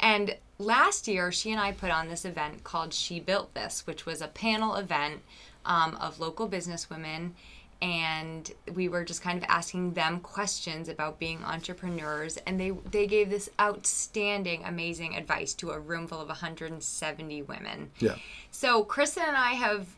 And 0.00 0.36
last 0.58 1.06
year, 1.08 1.30
she 1.32 1.50
and 1.52 1.60
I 1.60 1.72
put 1.72 1.90
on 1.90 2.08
this 2.08 2.24
event 2.24 2.64
called 2.64 2.94
She 2.94 3.20
Built 3.20 3.52
This, 3.54 3.86
which 3.86 4.06
was 4.06 4.20
a 4.22 4.28
panel 4.28 4.74
event 4.76 5.20
um, 5.66 5.94
of 5.96 6.18
local 6.20 6.48
businesswomen. 6.48 7.32
And 7.80 8.48
we 8.74 8.88
were 8.88 9.02
just 9.04 9.22
kind 9.22 9.36
of 9.36 9.44
asking 9.48 9.94
them 9.94 10.20
questions 10.20 10.88
about 10.88 11.18
being 11.18 11.42
entrepreneurs, 11.42 12.36
and 12.46 12.60
they 12.60 12.70
they 12.70 13.08
gave 13.08 13.28
this 13.28 13.50
outstanding, 13.60 14.62
amazing 14.64 15.16
advice 15.16 15.52
to 15.54 15.70
a 15.72 15.80
room 15.80 16.06
full 16.06 16.20
of 16.20 16.28
170 16.28 17.42
women. 17.42 17.90
yeah. 17.98 18.14
So 18.52 18.84
Kristen 18.84 19.24
and 19.26 19.36
I 19.36 19.54
have 19.54 19.88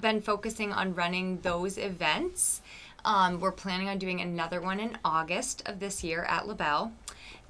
been 0.00 0.20
focusing 0.20 0.72
on 0.72 0.94
running 0.94 1.40
those 1.40 1.78
events. 1.78 2.60
Um, 3.04 3.40
we're 3.40 3.52
planning 3.52 3.88
on 3.88 3.98
doing 3.98 4.20
another 4.20 4.60
one 4.60 4.80
in 4.80 4.98
August 5.04 5.62
of 5.66 5.80
this 5.80 6.04
year 6.04 6.24
at 6.24 6.46
LaBelle. 6.46 6.92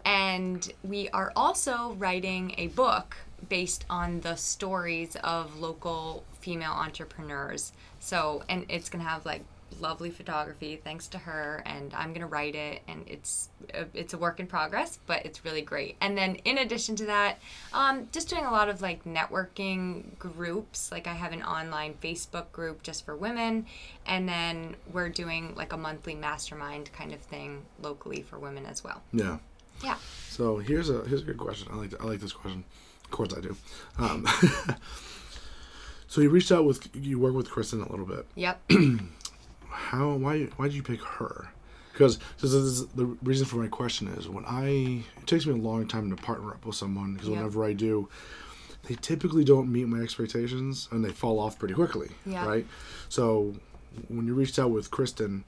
And 0.05 0.73
we 0.83 1.09
are 1.11 1.33
also 1.37 1.95
writing 1.99 2.55
a 2.59 2.69
book 2.69 3.17
based 3.49 3.85
on 3.91 4.21
the 4.21 4.37
stories 4.37 5.17
of 5.17 5.61
local 5.61 6.25
female 6.41 6.73
entrepreneurs. 6.73 7.73
So, 8.01 8.43
and 8.49 8.67
it's 8.69 8.89
going 8.89 9.05
to 9.05 9.09
have 9.09 9.25
like 9.27 9.43
lovely 9.81 10.11
photography 10.11 10.81
thanks 10.83 11.07
to 11.09 11.19
her 11.19 11.62
and 11.67 11.93
I'm 11.95 12.11
going 12.11 12.21
to 12.21 12.26
write 12.26 12.55
it 12.55 12.83
and 12.88 13.05
it's 13.07 13.49
a, 13.75 13.87
it's 13.95 14.14
a 14.14 14.19
work 14.19 14.41
in 14.41 14.47
progress 14.47 14.99
but 15.07 15.25
it's 15.25 15.45
really 15.45 15.62
great. 15.62 15.97
And 16.00 16.17
then 16.17 16.37
in 16.45 16.59
addition 16.59 16.97
to 16.97 17.07
that, 17.07 17.38
um, 17.73 18.09
just 18.12 18.29
doing 18.29 18.45
a 18.45 18.50
lot 18.50 18.69
of 18.69 18.83
like 18.83 19.05
networking 19.05 20.19
groups. 20.19 20.91
Like 20.93 21.07
I 21.07 21.14
have 21.14 21.33
an 21.33 21.43
online 21.43 21.95
Facebook 22.02 22.52
group 22.52 22.83
just 22.83 23.05
for 23.05 23.17
women 23.17 23.67
and 24.07 24.29
then 24.29 24.76
we're 24.93 25.09
doing 25.09 25.55
like 25.55 25.73
a 25.73 25.76
monthly 25.76 26.14
mastermind 26.14 26.93
kind 26.93 27.12
of 27.12 27.21
thing 27.21 27.62
locally 27.81 28.23
for 28.23 28.38
women 28.38 28.67
as 28.67 28.85
well. 28.85 29.02
Yeah. 29.12 29.38
Yeah. 29.83 29.97
So 30.29 30.59
here's 30.59 30.91
a 30.91 31.02
here's 31.02 31.23
a 31.23 31.25
good 31.25 31.38
question. 31.38 31.69
I 31.73 31.76
like 31.76 32.00
I 32.02 32.07
like 32.07 32.21
this 32.21 32.33
question. 32.33 32.64
Of 33.05 33.11
course 33.11 33.35
I 33.37 33.41
do. 33.41 33.57
Um, 33.99 34.26
so 36.09 36.21
you 36.21 36.31
reached 36.31 36.52
out 36.52 36.64
with 36.64 36.88
you 36.95 37.19
work 37.19 37.35
with 37.35 37.50
Kristen 37.50 37.83
a 37.83 37.91
little 37.91 38.07
bit. 38.07 38.26
Yep. 38.35 38.71
How 39.73 40.12
why 40.14 40.45
why 40.57 40.67
did 40.69 40.75
you 40.75 40.83
pick 40.83 41.02
her? 41.02 41.49
Because 41.93 42.19
so 42.37 42.47
this 42.47 42.55
is 42.55 42.87
the 42.88 43.07
reason 43.23 43.47
for 43.47 43.57
my 43.57 43.69
question 43.69 44.09
is 44.09 44.29
when 44.29 44.45
I 44.47 45.05
it 45.21 45.26
takes 45.26 45.45
me 45.47 45.52
a 45.52 45.57
long 45.57 45.87
time 45.87 46.09
to 46.11 46.17
partner 46.17 46.50
up 46.52 46.64
with 46.64 46.75
someone 46.76 47.14
because 47.14 47.29
Yeah. 47.29 47.37
whenever 47.37 47.64
I 47.64 47.73
do, 47.75 48.09
they 48.85 48.95
typically 48.95 49.45
don't 49.45 49.71
meet 49.71 49.87
my 49.88 50.00
expectations 50.00 50.88
and 50.91 51.05
they 51.05 51.11
fall 51.11 51.38
off 51.38 51.59
pretty 51.59 51.75
quickly. 51.75 52.09
Yeah. 52.25 52.47
Right. 52.47 52.67
So 53.09 53.55
when 54.09 54.26
you 54.26 54.35
reached 54.35 54.59
out 54.59 54.71
with 54.71 54.91
Kristen, 54.91 55.45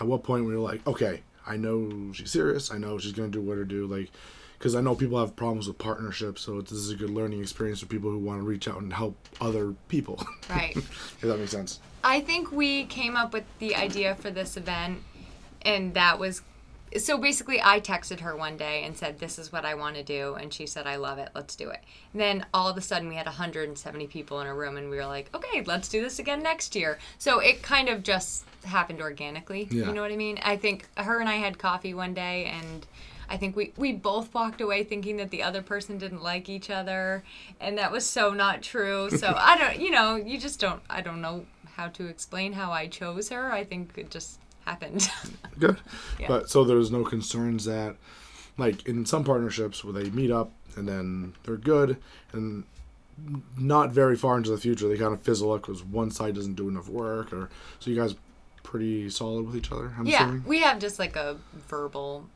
at 0.00 0.06
what 0.06 0.22
point 0.22 0.44
were 0.46 0.52
you 0.52 0.62
like, 0.62 0.86
okay, 0.86 1.22
I 1.46 1.56
know 1.56 2.12
she's 2.14 2.30
serious. 2.30 2.70
I 2.72 2.78
know 2.78 2.98
she's 2.98 3.12
gonna 3.12 3.28
do 3.28 3.40
what 3.42 3.58
her 3.58 3.64
do. 3.64 3.86
Like, 3.86 4.10
because 4.58 4.74
I 4.74 4.80
know 4.80 4.94
people 4.94 5.18
have 5.20 5.36
problems 5.36 5.68
with 5.68 5.78
partnerships, 5.78 6.42
so 6.42 6.60
this 6.60 6.72
is 6.72 6.90
a 6.90 6.96
good 6.96 7.10
learning 7.10 7.40
experience 7.40 7.80
for 7.80 7.86
people 7.86 8.10
who 8.10 8.18
want 8.18 8.40
to 8.40 8.46
reach 8.46 8.66
out 8.66 8.80
and 8.80 8.92
help 8.92 9.16
other 9.40 9.74
people. 9.88 10.24
Right. 10.50 10.74
if 10.76 11.20
that 11.20 11.38
makes 11.38 11.50
sense. 11.50 11.78
I 12.02 12.22
think 12.22 12.50
we 12.50 12.86
came 12.86 13.16
up 13.16 13.34
with 13.34 13.44
the 13.58 13.76
idea 13.76 14.14
for 14.14 14.30
this 14.30 14.56
event, 14.56 15.00
and 15.60 15.92
that 15.92 16.18
was 16.18 16.40
so 16.96 17.18
basically 17.18 17.60
I 17.62 17.80
texted 17.80 18.20
her 18.20 18.34
one 18.34 18.56
day 18.56 18.84
and 18.84 18.96
said, 18.96 19.18
This 19.18 19.38
is 19.38 19.52
what 19.52 19.64
I 19.64 19.74
want 19.74 19.96
to 19.96 20.02
do. 20.02 20.34
And 20.34 20.52
she 20.52 20.66
said, 20.66 20.86
I 20.86 20.96
love 20.96 21.18
it. 21.18 21.28
Let's 21.34 21.54
do 21.54 21.68
it. 21.68 21.80
And 22.12 22.20
then 22.20 22.46
all 22.54 22.68
of 22.68 22.76
a 22.76 22.80
sudden 22.80 23.08
we 23.08 23.14
had 23.16 23.26
170 23.26 24.06
people 24.06 24.40
in 24.40 24.46
a 24.46 24.54
room, 24.54 24.76
and 24.76 24.88
we 24.88 24.96
were 24.96 25.06
like, 25.06 25.28
Okay, 25.34 25.62
let's 25.64 25.88
do 25.88 26.00
this 26.00 26.18
again 26.18 26.42
next 26.42 26.74
year. 26.74 26.98
So 27.18 27.40
it 27.40 27.62
kind 27.62 27.88
of 27.88 28.02
just 28.02 28.44
happened 28.64 29.00
organically. 29.00 29.68
Yeah. 29.70 29.86
You 29.86 29.92
know 29.92 30.02
what 30.02 30.12
I 30.12 30.16
mean? 30.16 30.38
I 30.42 30.56
think 30.56 30.86
her 30.96 31.20
and 31.20 31.28
I 31.28 31.36
had 31.36 31.58
coffee 31.58 31.92
one 31.94 32.14
day, 32.14 32.46
and 32.46 32.86
I 33.28 33.36
think 33.36 33.56
we, 33.56 33.72
we 33.76 33.92
both 33.92 34.32
walked 34.32 34.60
away 34.60 34.84
thinking 34.84 35.16
that 35.18 35.30
the 35.30 35.42
other 35.42 35.62
person 35.62 35.98
didn't 35.98 36.22
like 36.22 36.48
each 36.48 36.70
other, 36.70 37.22
and 37.60 37.76
that 37.78 37.92
was 37.92 38.06
so 38.06 38.32
not 38.32 38.62
true. 38.62 39.10
So 39.10 39.34
I 39.38 39.58
don't, 39.58 39.80
you 39.80 39.90
know, 39.90 40.16
you 40.16 40.38
just 40.38 40.60
don't, 40.60 40.82
I 40.88 41.00
don't 41.00 41.20
know 41.20 41.46
how 41.74 41.88
to 41.88 42.06
explain 42.06 42.52
how 42.54 42.72
I 42.72 42.86
chose 42.86 43.28
her. 43.28 43.52
I 43.52 43.64
think 43.64 43.92
it 43.96 44.10
just 44.10 44.38
happened. 44.64 45.10
Good. 45.58 45.78
Yeah. 46.18 46.28
But 46.28 46.50
so 46.50 46.64
there's 46.64 46.90
no 46.90 47.04
concerns 47.04 47.64
that, 47.64 47.96
like 48.56 48.86
in 48.88 49.06
some 49.06 49.24
partnerships 49.24 49.84
where 49.84 49.92
they 49.92 50.10
meet 50.10 50.30
up 50.30 50.50
and 50.76 50.88
then 50.88 51.34
they're 51.44 51.56
good 51.56 51.96
and 52.32 52.64
not 53.56 53.90
very 53.90 54.16
far 54.16 54.36
into 54.36 54.50
the 54.50 54.58
future 54.58 54.88
they 54.88 54.96
kind 54.96 55.12
of 55.12 55.22
fizzle 55.22 55.52
out 55.52 55.62
because 55.62 55.82
one 55.82 56.10
side 56.10 56.34
doesn't 56.34 56.54
do 56.54 56.68
enough 56.68 56.88
work 56.88 57.32
or 57.32 57.50
so 57.78 57.90
you 57.90 57.96
guys 57.96 58.14
pretty 58.68 59.08
solid 59.08 59.46
with 59.46 59.56
each 59.56 59.72
other. 59.72 59.94
I'm 59.98 60.06
yeah, 60.06 60.24
assuming. 60.24 60.44
we 60.44 60.60
have 60.60 60.78
just 60.78 60.98
like 60.98 61.16
a 61.16 61.38
verbal 61.68 62.26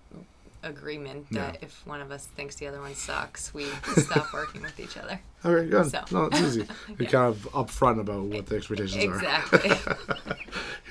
agreement 0.63 1.27
that 1.33 1.55
Yeah. 1.55 1.67
if 1.67 1.87
one 1.87 2.01
of 2.01 2.11
us 2.11 2.27
thinks 2.27 2.57
the 2.57 2.67
other 2.69 2.81
one 2.81 2.95
sucks, 2.95 3.53
we 3.55 3.67
stop 3.97 4.33
working 4.35 4.63
with 4.63 4.79
each 4.79 4.97
other. 4.97 5.21
Okay, 5.45 5.69
good. 5.69 5.91
So. 5.91 6.05
No, 6.11 6.25
it's 6.27 6.41
easy. 6.41 6.67
You're 6.99 7.09
kind 7.11 7.27
of 7.35 7.49
upfront 7.53 8.01
about 8.01 8.23
what 8.25 8.47
the 8.47 8.57
expectations 8.57 9.03
Exactly. 9.03 9.71
are. 9.71 9.75
Exactly. 9.75 10.37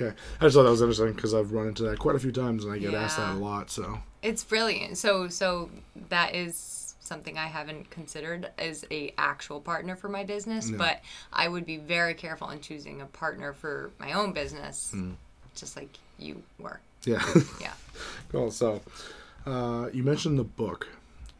yeah, 0.00 0.12
I 0.40 0.44
just 0.44 0.54
thought 0.56 0.64
that 0.64 0.70
was 0.70 0.80
interesting 0.82 1.12
because 1.12 1.34
I've 1.34 1.52
run 1.52 1.68
into 1.68 1.84
that 1.84 1.98
quite 1.98 2.16
a 2.16 2.18
few 2.18 2.32
times 2.32 2.64
and 2.64 2.72
I 2.72 2.78
get 2.78 2.92
asked 2.94 3.16
that 3.16 3.34
a 3.34 3.38
lot. 3.38 3.70
So 3.70 3.98
it's 4.22 4.44
brilliant. 4.44 4.98
So 4.98 5.28
so 5.28 5.70
that 6.10 6.34
is 6.34 6.78
something 7.00 7.36
I 7.36 7.46
haven't 7.46 7.90
considered 7.90 8.50
as 8.58 8.84
a 8.90 9.12
actual 9.18 9.60
partner 9.60 9.96
for 9.96 10.08
my 10.08 10.24
business, 10.24 10.70
Yeah. 10.70 10.76
but 10.78 11.00
I 11.32 11.48
would 11.48 11.66
be 11.66 11.76
very 11.76 12.14
careful 12.14 12.48
in 12.50 12.60
choosing 12.60 13.00
a 13.02 13.06
partner 13.06 13.52
for 13.52 13.90
my 13.98 14.12
own 14.12 14.32
business, 14.32 14.92
Mm. 14.94 15.14
just 15.54 15.76
like 15.76 15.90
you 16.18 16.42
were. 16.58 16.80
yeah, 17.04 17.22
Yeah. 17.60 17.72
cool. 18.30 18.50
So 18.50 18.80
uh, 19.46 19.88
you 19.92 20.02
mentioned 20.02 20.38
the 20.38 20.44
book, 20.44 20.88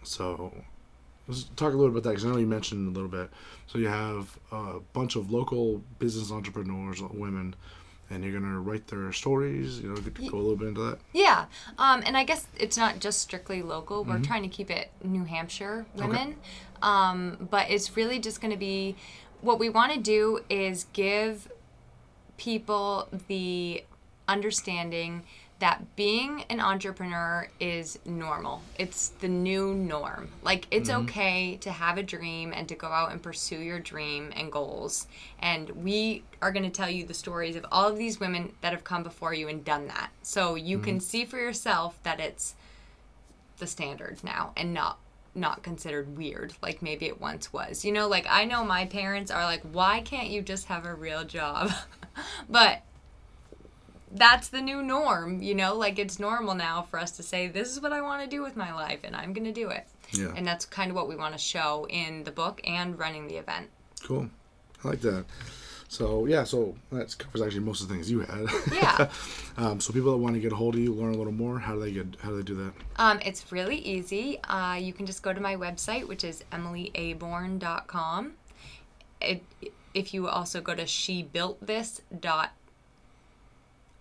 so 0.03 0.53
let's 1.29 1.45
talk 1.57 1.73
a 1.73 1.77
little 1.77 1.89
bit 1.93 1.99
about 1.99 2.03
that 2.05 2.11
because 2.11 2.25
I 2.25 2.31
know 2.31 2.39
you 2.39 2.47
mentioned 2.47 2.89
a 2.89 2.91
little 2.91 3.09
bit. 3.09 3.31
So 3.67 3.79
you 3.79 3.89
have 3.89 4.39
a 4.51 4.81
bunch 4.93 5.17
of 5.17 5.31
local 5.31 5.83
business 5.99 6.31
entrepreneurs, 6.31 7.01
women. 7.01 7.55
And 8.11 8.23
you're 8.23 8.39
gonna 8.39 8.61
write 8.61 8.89
their 8.89 9.11
stories, 9.13 9.81
you 9.81 9.89
know, 9.89 9.95
go 9.97 10.37
a 10.37 10.39
little 10.39 10.57
bit 10.57 10.69
into 10.69 10.83
that. 10.83 10.99
Yeah, 11.15 11.47
um, 11.79 12.03
and 12.05 12.15
I 12.15 12.25
guess 12.25 12.47
it's 12.59 12.77
not 12.77 12.99
just 12.99 13.23
strictly 13.23 13.63
local. 13.63 14.05
We're 14.05 14.19
trying 14.19 14.43
to 14.43 14.51
keep 14.51 14.71
it 14.71 14.91
New 15.03 15.25
Hampshire 15.25 15.87
women, 15.95 16.37
um, 16.83 17.49
but 17.51 17.71
it's 17.71 17.97
really 17.97 18.19
just 18.19 18.43
going 18.43 18.51
to 18.51 18.59
be 18.59 18.97
what 19.41 19.59
we 19.59 19.71
want 19.71 19.93
to 19.93 19.99
do 19.99 20.41
is 20.51 20.87
give 20.93 21.51
people 22.37 23.09
the 23.29 23.83
understanding 24.29 25.23
that 25.62 25.95
being 25.95 26.42
an 26.50 26.59
entrepreneur 26.59 27.47
is 27.61 27.97
normal. 28.04 28.61
It's 28.81 29.11
the 29.21 29.28
new 29.28 29.73
norm. 29.75 30.28
Like 30.42 30.66
it's 30.73 30.90
mm-hmm. 30.90 31.02
okay 31.02 31.57
to 31.59 31.71
have 31.71 31.99
a 31.99 32.02
dream 32.02 32.52
and 32.52 32.69
to 32.69 32.75
go 32.75 32.88
out 32.88 33.12
and 33.12 33.23
pursue 33.23 33.61
your 33.61 33.78
dream 33.78 34.33
and 34.35 34.50
goals. 34.50 35.07
And 35.38 35.71
we 35.71 36.25
are 36.42 36.50
going 36.50 36.64
to 36.64 36.71
tell 36.71 36.90
you 36.90 37.07
the 37.07 37.14
stories 37.14 37.54
of 37.54 37.64
all 37.71 37.88
of 37.88 37.97
these 37.97 38.19
women 38.19 38.52
that 38.61 38.73
have 38.73 38.83
come 38.83 39.04
before 39.04 39.35
you 39.35 39.47
and 39.47 39.64
done 39.64 39.87
that. 39.87 40.11
So 40.23 40.57
you 40.57 40.81
can 40.81 40.95
mm-hmm. 40.95 41.00
see 41.00 41.25
for 41.26 41.37
yourself 41.37 41.97
that 42.02 42.19
it's 42.19 42.57
the 43.59 43.69
standard 43.69 44.19
now 44.25 44.50
and 44.57 44.75
not 44.75 44.99
not 45.33 45.62
considered 45.62 46.19
weird 46.19 46.52
like 46.61 46.83
maybe 46.83 47.07
it 47.07 47.21
once 47.21 47.52
was. 47.52 47.85
You 47.85 47.92
know, 47.92 48.09
like 48.09 48.26
I 48.28 48.47
know 48.47 48.64
my 48.64 48.87
parents 48.87 49.31
are 49.31 49.45
like 49.45 49.62
why 49.71 50.00
can't 50.00 50.28
you 50.28 50.42
just 50.42 50.66
have 50.66 50.87
a 50.87 50.95
real 50.95 51.23
job? 51.23 51.71
but 52.50 52.83
that's 54.12 54.49
the 54.49 54.61
new 54.61 54.83
norm, 54.83 55.42
you 55.42 55.54
know? 55.54 55.75
Like 55.75 55.99
it's 55.99 56.19
normal 56.19 56.54
now 56.54 56.83
for 56.83 56.99
us 56.99 57.12
to 57.12 57.23
say 57.23 57.49
this 57.49 57.71
is 57.71 57.81
what 57.81 57.92
I 57.92 58.00
want 58.00 58.23
to 58.23 58.28
do 58.28 58.42
with 58.42 58.57
my 58.57 58.73
life 58.73 59.00
and 59.04 59.16
I'm 59.16 59.33
going 59.33 59.45
to 59.45 59.52
do 59.52 59.71
it. 59.71 59.87
Yeah. 60.12 60.33
And 60.37 60.47
that's 60.47 60.64
kind 60.64 60.90
of 60.90 60.97
what 60.97 61.09
we 61.09 61.16
want 61.16 61.35
to 61.35 61.38
show 61.38 61.87
in 61.88 62.25
the 62.25 62.31
book 62.31 62.61
and 62.64 62.99
running 62.99 63.26
the 63.26 63.37
event. 63.37 63.69
Cool. 64.02 64.28
I 64.85 64.88
like 64.88 65.00
that. 65.00 65.25
So 65.88 66.25
yeah, 66.25 66.45
so 66.45 66.75
that 66.90 67.16
covers 67.19 67.42
actually 67.42 67.61
most 67.61 67.83
of 67.83 67.88
the 67.88 67.95
things 67.95 68.11
you 68.11 68.21
had. 68.21 68.47
Yeah. 68.73 69.11
um, 69.59 69.78
so 69.78 69.92
people 69.92 70.12
that 70.12 70.19
want 70.19 70.35
to 70.35 70.40
get 70.40 70.52
a 70.52 70.57
hold 70.57 70.75
of 70.75 70.81
you, 70.81 70.92
learn 70.95 71.14
a 71.14 71.19
little 71.19 71.35
more, 71.35 71.59
how 71.59 71.75
do 71.75 71.81
they 71.81 71.92
get? 71.92 72.16
How 72.21 72.31
do 72.31 72.37
they 72.37 72.42
do 72.42 72.54
that? 72.57 72.73
Um, 72.97 73.21
it's 73.25 73.52
really 73.52 73.76
easy. 73.76 74.42
Uh, 74.45 74.75
you 74.75 74.95
can 74.95 75.04
just 75.04 75.23
go 75.23 75.35
to 75.35 75.40
my 75.40 75.54
website, 75.54 76.09
which 76.09 76.25
is 76.25 76.45
emilyaborn.com. 76.50 78.33
It, 79.21 79.42
if 79.92 80.14
you 80.14 80.28
also 80.28 80.62
go 80.62 80.75
to 80.75 80.87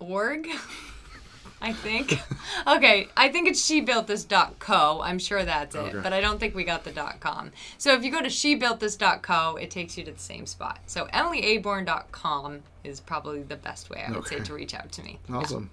shebuiltthis.org, 0.02 0.48
I 1.62 1.74
think. 1.74 2.20
okay, 2.68 3.08
I 3.16 3.30
think 3.30 3.48
it's 3.48 3.62
shebuiltthis.co. 3.70 5.02
I'm 5.04 5.20
sure 5.20 5.44
that's 5.46 5.76
it, 5.76 5.80
Okay. 5.80 6.00
but 6.02 6.14
I 6.14 6.22
don't 6.22 6.40
think 6.40 6.56
we 6.56 6.64
got 6.64 6.84
the 6.84 6.92
.com. 7.20 7.52
So 7.78 7.94
if 7.94 8.04
you 8.04 8.12
go 8.12 8.22
to 8.22 8.28
shebuiltthis.co, 8.30 9.58
it 9.58 9.70
takes 9.72 9.98
you 9.98 10.04
to 10.06 10.12
the 10.12 10.20
same 10.20 10.46
spot. 10.46 10.80
So 10.88 11.06
emilyaborn.com 11.14 12.62
is 12.84 13.00
probably 13.00 13.44
the 13.44 13.56
best 13.58 13.90
way 13.90 14.04
I 14.08 14.12
would 14.12 14.28
say 14.28 14.40
to 14.40 14.54
reach 14.54 14.74
out 14.74 14.92
to 14.94 15.04
me. 15.04 15.20
Yeah. 15.30 15.38
Awesome. 15.38 15.70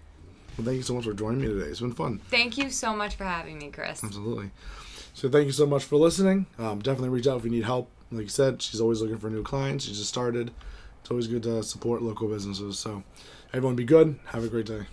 Well, 0.57 0.65
thank 0.67 0.77
you 0.77 0.83
so 0.83 0.95
much 0.95 1.05
for 1.05 1.15
joining 1.15 1.41
me 1.41 1.47
today. 1.47 1.67
It's 1.67 1.81
been 1.81 1.93
fun. 1.93 2.19
Thank 2.31 2.59
you 2.59 2.69
so 2.71 2.95
much 2.95 3.15
for 3.15 3.25
having 3.25 3.59
me, 3.59 3.71
Chris. 3.71 4.03
Absolutely. 4.03 4.51
So 5.15 5.29
thank 5.29 5.47
you 5.47 5.53
so 5.53 5.67
much 5.67 5.85
for 5.85 5.97
listening. 5.97 6.47
Um, 6.59 6.81
definitely 6.81 7.11
reach 7.11 7.27
out 7.27 7.39
if 7.39 7.45
you 7.45 7.51
need 7.51 7.65
help. 7.65 7.89
Like 8.11 8.23
you 8.25 8.29
said, 8.29 8.61
she's 8.61 8.81
always 8.81 9.01
looking 9.01 9.19
for 9.19 9.31
new 9.31 9.43
clients. 9.43 9.85
She 9.85 9.93
just 9.93 10.09
started. 10.09 10.51
It's 11.01 11.11
always 11.11 11.27
good 11.29 11.43
to 11.45 11.63
support 11.63 12.03
local 12.03 12.29
businesses. 12.29 12.79
So 12.79 13.03
everyone 13.53 13.77
be 13.77 13.85
good. 13.85 14.19
Have 14.27 14.45
a 14.45 14.49
great 14.49 14.67
day. 14.67 14.87